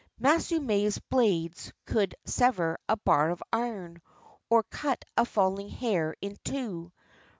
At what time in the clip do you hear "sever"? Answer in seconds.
2.25-2.79